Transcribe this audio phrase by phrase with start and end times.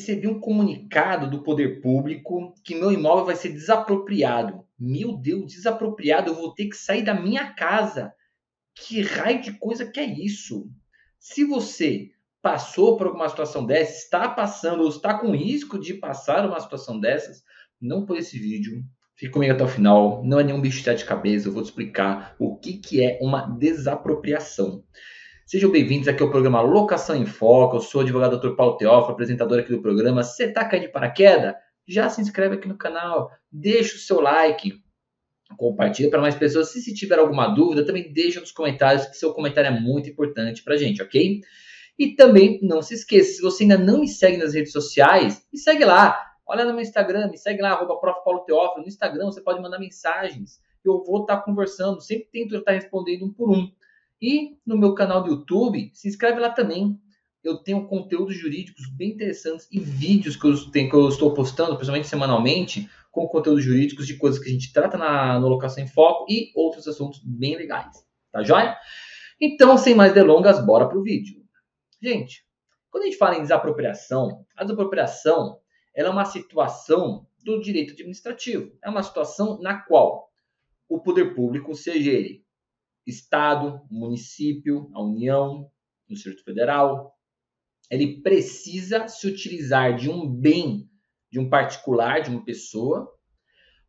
[0.00, 4.64] recebi um comunicado do poder público que meu imóvel vai ser desapropriado.
[4.78, 8.12] Meu Deus, desapropriado, eu vou ter que sair da minha casa.
[8.74, 10.70] Que raio de coisa que é isso?
[11.18, 12.10] Se você
[12.40, 16.98] passou por alguma situação dessa, está passando ou está com risco de passar uma situação
[16.98, 17.42] dessas,
[17.78, 18.82] não por esse vídeo.
[19.14, 20.24] Fique comigo até o final.
[20.24, 21.46] Não é nenhum bicho de cabeça.
[21.46, 24.82] Eu vou te explicar o que, que é uma desapropriação.
[25.50, 27.74] Sejam bem-vindos aqui ao programa Locação em Foco.
[27.74, 28.54] Eu sou o advogado Dr.
[28.54, 30.22] Paulo Teófilo, apresentador aqui do programa.
[30.22, 31.56] Você está caindo de paraquedas?
[31.88, 34.80] Já se inscreve aqui no canal, deixa o seu like,
[35.56, 36.68] compartilha para mais pessoas.
[36.68, 40.62] Se, se tiver alguma dúvida, também deixa nos comentários, que seu comentário é muito importante
[40.62, 41.40] para a gente, ok?
[41.98, 45.58] E também não se esqueça, se você ainda não me segue nas redes sociais, me
[45.58, 46.16] segue lá.
[46.46, 48.20] Olha no meu Instagram, me segue lá, arroba Prof.
[48.24, 48.82] Paulo Teófilo.
[48.82, 50.60] No Instagram você pode mandar mensagens.
[50.84, 53.68] Eu vou estar tá conversando, sempre tento estar respondendo um por um.
[54.20, 57.00] E no meu canal do YouTube, se inscreve lá também.
[57.42, 61.74] Eu tenho conteúdos jurídicos bem interessantes e vídeos que eu, tenho, que eu estou postando,
[61.74, 65.88] principalmente semanalmente, com conteúdos jurídicos de coisas que a gente trata na, na Locação em
[65.88, 68.04] Foco e outros assuntos bem legais.
[68.30, 68.76] Tá joia?
[69.40, 71.40] Então, sem mais delongas, bora pro vídeo.
[72.02, 72.44] Gente,
[72.90, 75.58] quando a gente fala em desapropriação, a desapropriação
[75.94, 78.76] é uma situação do direito administrativo.
[78.84, 80.30] É uma situação na qual
[80.88, 82.44] o poder público, seja ele
[83.06, 85.70] Estado, município, a União,
[86.08, 87.16] o Distrito Federal,
[87.90, 90.88] ele precisa se utilizar de um bem,
[91.30, 93.12] de um particular, de uma pessoa,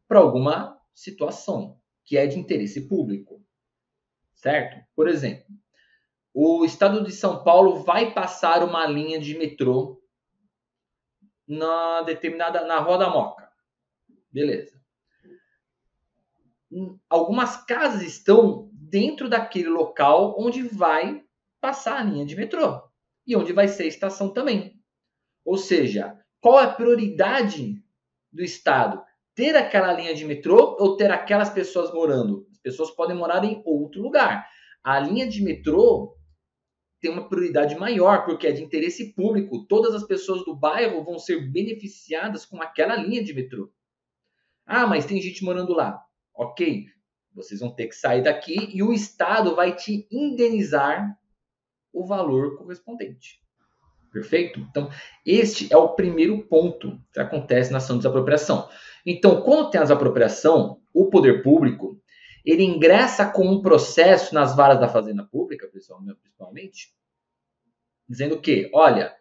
[0.08, 3.44] para alguma situação que é de interesse público.
[4.34, 4.84] Certo?
[4.96, 5.46] Por exemplo,
[6.34, 10.02] o estado de São Paulo vai passar uma linha de metrô
[11.48, 13.52] na determinada na Rua da Moca.
[14.32, 14.82] Beleza.
[16.72, 21.24] Hum, algumas casas estão dentro daquele local onde vai
[21.62, 22.82] passar a linha de metrô
[23.26, 24.74] e onde vai ser a estação também.
[25.46, 27.82] Ou seja, qual é a prioridade
[28.32, 29.02] do estado?
[29.34, 32.46] Ter aquela linha de metrô ou ter aquelas pessoas morando?
[32.52, 34.46] As pessoas podem morar em outro lugar.
[34.84, 36.18] A linha de metrô
[37.00, 39.66] tem uma prioridade maior, porque é de interesse público.
[39.68, 43.72] Todas as pessoas do bairro vão ser beneficiadas com aquela linha de metrô.
[44.66, 46.00] Ah, mas tem gente morando lá.
[46.36, 46.86] Ok,
[47.34, 51.18] vocês vão ter que sair daqui e o Estado vai te indenizar
[51.94, 53.42] o valor correspondente.
[54.12, 54.60] Perfeito?
[54.60, 54.90] Então,
[55.26, 58.70] este é o primeiro ponto que acontece na ação de desapropriação.
[59.06, 62.02] Então, quando tem a desapropriação, o poder público
[62.44, 66.94] ele ingressa com um processo nas varas da Fazenda Pública, principalmente,
[68.10, 69.16] dizendo que, olha,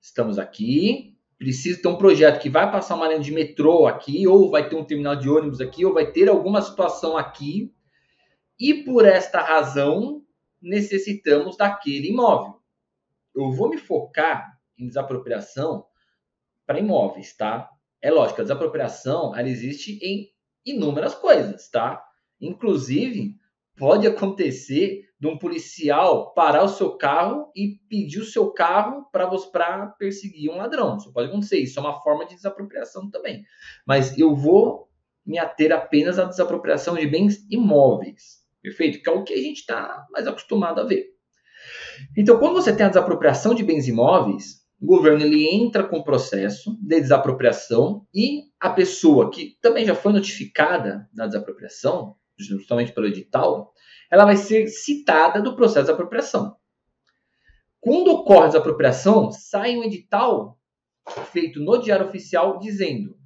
[0.00, 4.50] estamos aqui, precisa ter um projeto que vai passar uma linha de metrô aqui, ou
[4.50, 7.72] vai ter um terminal de ônibus aqui, ou vai ter alguma situação aqui,
[8.58, 10.22] e por esta razão
[10.60, 12.60] necessitamos daquele imóvel.
[13.34, 15.86] Eu vou me focar em desapropriação
[16.66, 17.70] para imóveis, tá?
[18.02, 20.28] É lógico, a desapropriação ela existe em
[20.66, 22.04] inúmeras coisas, tá?
[22.40, 23.36] Inclusive,
[23.76, 29.86] pode acontecer de um policial parar o seu carro e pedir o seu carro para
[29.98, 30.96] perseguir um ladrão.
[30.96, 31.58] Isso pode acontecer.
[31.58, 33.44] Isso é uma forma de desapropriação também.
[33.86, 34.88] Mas eu vou
[35.26, 38.38] me ater apenas à desapropriação de bens imóveis.
[38.62, 39.02] Perfeito?
[39.02, 41.06] Que é o que a gente está mais acostumado a ver.
[42.16, 46.04] Então, quando você tem a desapropriação de bens imóveis, o governo ele entra com o
[46.04, 53.08] processo de desapropriação e a pessoa que também já foi notificada da desapropriação, justamente pelo
[53.08, 53.72] edital,
[54.10, 56.56] ela vai ser citada do processo de apropriação.
[57.80, 60.58] Quando ocorre a desapropriação, sai um edital
[61.32, 63.16] feito no Diário Oficial dizendo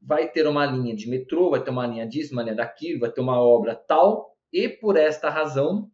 [0.00, 3.10] vai ter uma linha de metrô, vai ter uma linha disso, uma linha daquilo, vai
[3.10, 5.90] ter uma obra tal, e por esta razão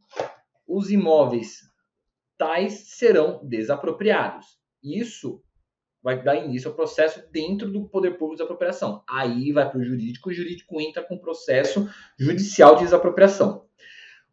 [0.68, 1.60] os imóveis
[2.36, 4.58] tais serão desapropriados.
[4.82, 5.42] Isso
[6.02, 9.04] vai dar início ao processo dentro do poder público de desapropriação.
[9.08, 11.88] Aí vai para o jurídico, o jurídico entra com o processo
[12.18, 13.66] judicial de desapropriação.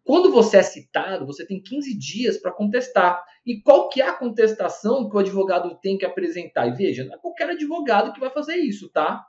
[0.04, 3.24] Quando você é citado, você tem 15 dias para contestar.
[3.46, 6.68] E qual que é a contestação que o advogado tem que apresentar?
[6.68, 9.24] E veja, não é qualquer advogado que vai fazer isso, tá?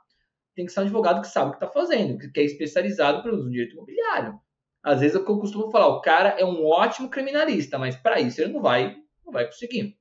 [0.55, 3.47] Tem que ser um advogado que sabe o que está fazendo, que é especializado pelo
[3.47, 4.39] direito imobiliário.
[4.81, 8.41] Às vezes o eu costumo falar, o cara é um ótimo criminalista, mas para isso
[8.41, 10.00] ele não vai, não vai conseguir.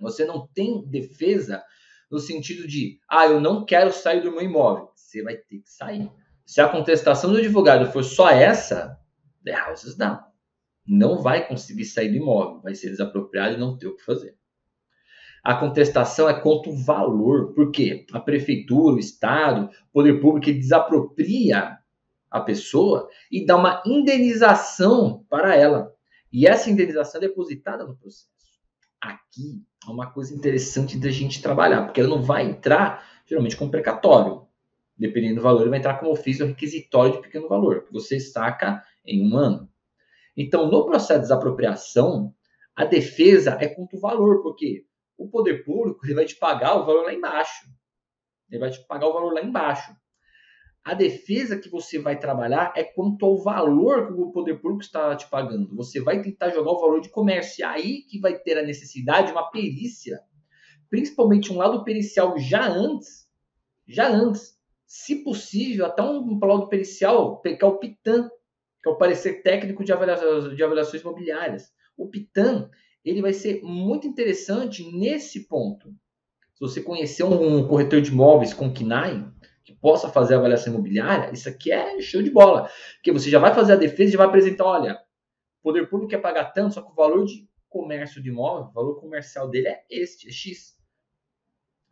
[0.00, 1.62] Você não tem defesa
[2.10, 4.90] no sentido de, ah, eu não quero sair do meu imóvel.
[4.94, 6.10] Você vai ter que sair.
[6.44, 8.98] Se a contestação do advogado for só essa,
[9.44, 10.18] the house is down.
[10.86, 14.36] Não vai conseguir sair do imóvel, vai ser desapropriado e não ter o que fazer.
[15.42, 21.78] A contestação é contra o valor, porque a prefeitura, o Estado, o poder público desapropria
[22.30, 25.94] a pessoa e dá uma indenização para ela.
[26.32, 28.28] E essa indenização é depositada no processo.
[29.00, 33.70] Aqui é uma coisa interessante da gente trabalhar, porque ela não vai entrar geralmente como
[33.70, 34.46] precatório.
[34.96, 38.84] Dependendo do valor, ele vai entrar como ofício requisitório de pequeno valor, que você saca
[39.06, 39.70] em um ano.
[40.36, 42.34] Então, no processo de desapropriação,
[42.76, 44.84] a defesa é contra o valor, porque
[45.16, 47.66] o poder público ele vai te pagar o valor lá embaixo.
[48.50, 49.94] Ele vai te pagar o valor lá embaixo.
[50.82, 55.14] A defesa que você vai trabalhar é quanto ao valor que o poder público está
[55.14, 55.74] te pagando.
[55.76, 57.60] Você vai tentar jogar o valor de comércio.
[57.60, 60.20] E aí que vai ter a necessidade de uma perícia,
[60.88, 63.28] principalmente um lado pericial já antes,
[63.86, 68.28] já antes, se possível, até um laudo pericial, que é o PITAN,
[68.82, 71.70] que é o parecer técnico de, avaliações, de avaliações imobiliárias.
[71.96, 72.70] O PITAN
[73.04, 75.90] ele vai ser muito interessante nesse ponto.
[76.54, 78.84] Se você conhecer um corretor de imóveis com que
[79.80, 82.68] possa fazer avaliação imobiliária, isso aqui é show de bola.
[82.96, 84.94] Porque você já vai fazer a defesa e já vai apresentar, olha,
[85.60, 88.72] o poder público quer pagar tanto, só que o valor de comércio de imóvel, o
[88.72, 90.78] valor comercial dele é este, é X.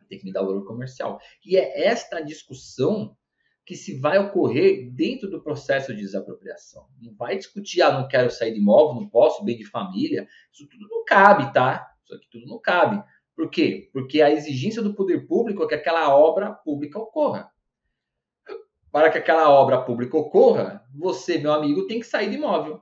[0.07, 1.19] Tem que me dar o valor comercial.
[1.45, 3.15] E é esta discussão
[3.63, 6.87] que se vai ocorrer dentro do processo de desapropriação.
[6.99, 10.27] Não vai discutir, ah, não quero sair de imóvel, não posso, bem de família.
[10.51, 11.87] Isso tudo não cabe, tá?
[12.03, 13.03] Isso aqui tudo não cabe.
[13.35, 13.87] Por quê?
[13.93, 17.51] Porque a exigência do poder público é que aquela obra pública ocorra.
[18.91, 22.81] Para que aquela obra pública ocorra, você, meu amigo, tem que sair de imóvel.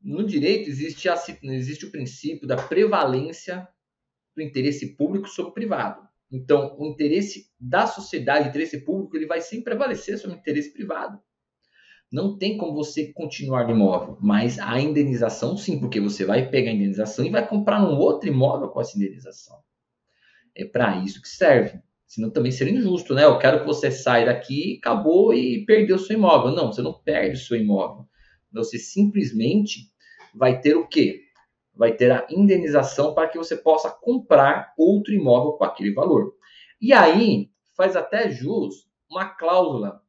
[0.00, 3.66] No direito existe, a, existe o princípio da prevalência
[4.36, 6.06] do interesse público sobre o privado.
[6.30, 10.72] Então, o interesse da sociedade, o interesse público, ele vai sempre prevalecer sobre o interesse
[10.72, 11.18] privado.
[12.12, 16.70] Não tem como você continuar de imóvel, mas a indenização sim, porque você vai pegar
[16.70, 19.58] a indenização e vai comprar um outro imóvel com essa indenização.
[20.54, 21.80] É para isso que serve.
[22.06, 23.24] Senão também seria injusto, né?
[23.24, 26.52] Eu quero que você saia daqui, acabou e perdeu seu imóvel.
[26.52, 28.06] Não, você não perde o seu imóvel.
[28.52, 29.90] Você simplesmente
[30.34, 31.24] vai ter o quê?
[31.76, 36.34] vai ter a indenização para que você possa comprar outro imóvel com aquele valor.
[36.80, 40.00] E aí faz até jus uma cláusula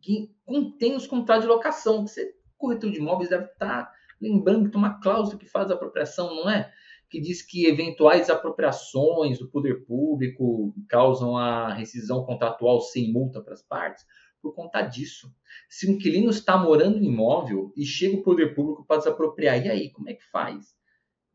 [0.00, 2.06] que contém os contratos de locação.
[2.06, 3.90] Você, corretor de imóveis, deve estar
[4.20, 6.72] lembrando que tem uma cláusula que faz a apropriação, não é?
[7.08, 13.54] Que diz que eventuais apropriações do poder público causam a rescisão contratual sem multa para
[13.54, 14.04] as partes
[14.42, 15.32] por conta disso.
[15.68, 19.68] Se um inquilino está morando em imóvel e chega o poder público para desapropriar, e
[19.68, 20.76] aí, como é que faz?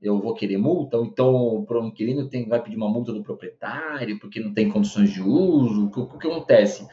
[0.01, 4.19] eu vou querer multa, ou então um inquilino tem, vai pedir uma multa do proprietário
[4.19, 5.85] porque não tem condições de uso.
[5.85, 6.87] O que, o que acontece?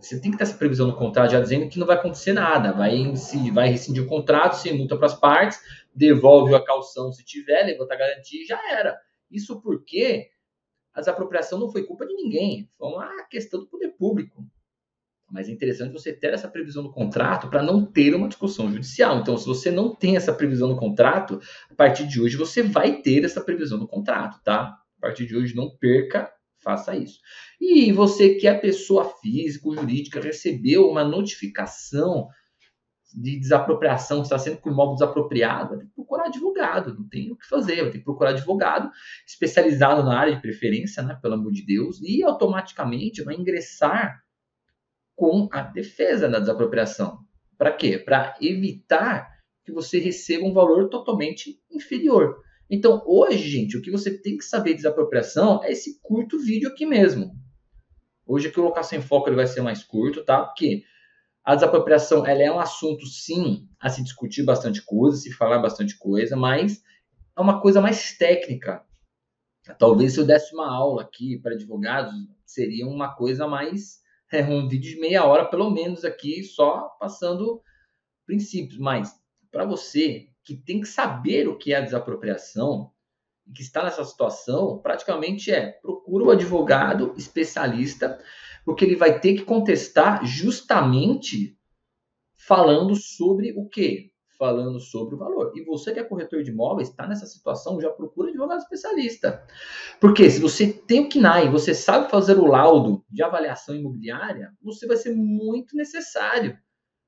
[0.00, 2.72] Você tem que ter essa previsão no contrato já dizendo que não vai acontecer nada,
[2.72, 3.12] vai,
[3.52, 5.60] vai rescindir o contrato sem multa para as partes,
[5.94, 8.98] devolve a calção se tiver, levanta a garantia e já era.
[9.30, 10.28] Isso porque
[10.94, 14.44] a desapropriação não foi culpa de ninguém, foi uma questão do poder público.
[15.30, 19.18] Mas é interessante você ter essa previsão no contrato para não ter uma discussão judicial.
[19.18, 21.40] Então, se você não tem essa previsão no contrato,
[21.70, 24.78] a partir de hoje você vai ter essa previsão no contrato, tá?
[24.98, 26.30] A partir de hoje, não perca,
[26.62, 27.18] faça isso.
[27.58, 32.28] E você que é pessoa física ou jurídica, recebeu uma notificação
[33.14, 37.46] de desapropriação, está sendo com imóvel desapropriado, ter que procurar advogado, não tem o que
[37.46, 38.90] fazer, ter que procurar advogado
[39.26, 44.22] especializado na área de preferência, né, pelo amor de Deus, e automaticamente vai ingressar
[45.14, 47.18] com a defesa da desapropriação.
[47.56, 47.98] Para quê?
[47.98, 49.30] Para evitar
[49.64, 52.42] que você receba um valor totalmente inferior.
[52.68, 56.70] Então, hoje, gente, o que você tem que saber de desapropriação é esse curto vídeo
[56.70, 57.32] aqui mesmo.
[58.26, 60.42] Hoje aqui o Locação em Foco ele vai ser mais curto, tá?
[60.42, 60.82] Porque
[61.44, 65.98] a desapropriação ela é um assunto, sim, a se discutir bastante coisa, se falar bastante
[65.98, 66.82] coisa, mas
[67.36, 68.84] é uma coisa mais técnica.
[69.78, 72.12] Talvez se eu desse uma aula aqui para advogados,
[72.44, 77.62] seria uma coisa mais é um vídeo de meia hora, pelo menos, aqui, só passando
[78.24, 78.78] princípios.
[78.78, 79.14] Mas,
[79.50, 82.90] para você que tem que saber o que é a desapropriação,
[83.54, 88.18] que está nessa situação, praticamente é procura o um advogado especialista,
[88.64, 91.58] porque ele vai ter que contestar justamente
[92.34, 94.12] falando sobre o quê?
[94.42, 95.52] falando sobre o valor.
[95.54, 99.46] E você que é corretor de imóveis, está nessa situação, já procura advogado especialista.
[100.00, 104.84] Porque se você tem o KNAI, você sabe fazer o laudo de avaliação imobiliária, você
[104.84, 106.58] vai ser muito necessário.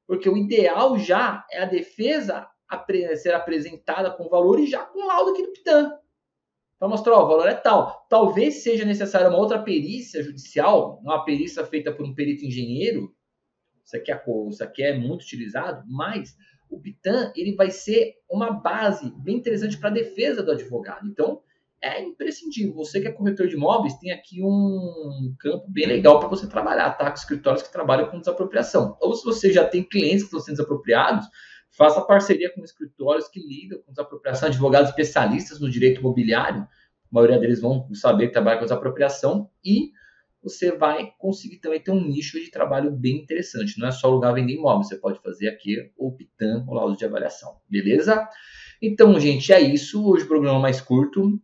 [0.07, 2.47] Porque o ideal já é a defesa
[3.17, 5.93] ser apresentada com valor e já com laudo aqui do PITAM.
[6.79, 8.07] Para mostrar, ó, o valor é tal.
[8.09, 13.15] Talvez seja necessária uma outra perícia judicial, uma perícia feita por um perito engenheiro.
[13.85, 16.37] Isso aqui é, isso aqui é muito utilizado, mas
[16.71, 21.07] o Pitan ele vai ser uma base bem interessante para a defesa do advogado.
[21.07, 21.43] Então,
[21.85, 22.75] é imprescindível.
[22.75, 26.91] Você que é corretor de imóveis, tem aqui um campo bem legal para você trabalhar,
[26.93, 27.11] tá?
[27.11, 28.97] Com escritórios que trabalham com desapropriação.
[29.01, 31.27] Ou se você já tem clientes que estão sendo desapropriados,
[31.77, 36.63] Faça parceria com escritórios que lidam com desapropriação, advogados especialistas no direito imobiliário.
[36.63, 36.69] A
[37.11, 39.91] maioria deles vão saber trabalhar com desapropriação e
[40.41, 43.79] você vai conseguir também ter um nicho de trabalho bem interessante.
[43.79, 47.05] Não é só lugar vender imóvel, você pode fazer aqui o PITAM, o laudo de
[47.05, 48.29] avaliação, beleza?
[48.81, 50.07] Então, gente, é isso.
[50.07, 51.41] Hoje o programa é mais curto.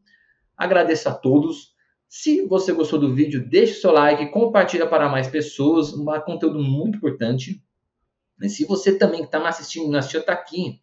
[0.57, 1.75] Agradeço a todos.
[2.07, 5.93] Se você gostou do vídeo, deixe seu like, compartilha para mais pessoas.
[5.93, 7.63] Um conteúdo muito importante.
[8.49, 10.81] Se você também que está me assistindo, não assistiu, está aqui,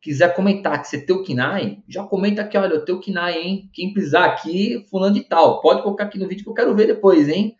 [0.00, 3.42] quiser comentar que você tem o KINAI, já comenta aqui, olha, eu tenho o KINAI,
[3.42, 3.70] hein?
[3.72, 5.60] Quem pisar aqui, fulano de tal.
[5.60, 7.56] Pode colocar aqui no vídeo que eu quero ver depois, hein?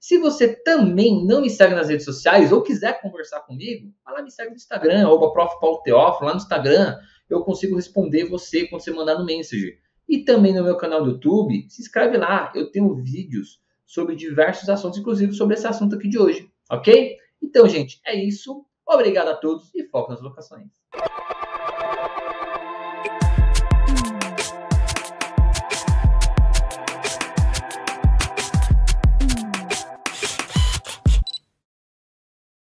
[0.00, 4.22] Se você também não me segue nas redes sociais ou quiser conversar comigo, vai lá
[4.22, 5.58] me segue no Instagram, arroba Prof.
[5.60, 6.96] Paulo Teófilo, lá no Instagram
[7.28, 9.78] eu consigo responder você quando você mandar no Messenger.
[10.08, 14.68] E também no meu canal do YouTube, se inscreve lá, eu tenho vídeos sobre diversos
[14.68, 17.16] assuntos, inclusive sobre esse assunto aqui de hoje, ok?
[17.42, 18.64] Então, gente, é isso.
[18.88, 20.72] Obrigado a todos e foco nas locações.